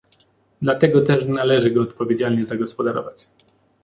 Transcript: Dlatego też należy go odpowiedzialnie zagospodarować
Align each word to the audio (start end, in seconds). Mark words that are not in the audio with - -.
Dlatego 0.61 1.01
też 1.01 1.25
należy 1.27 1.71
go 1.71 1.81
odpowiedzialnie 1.81 2.45
zagospodarować 2.45 3.27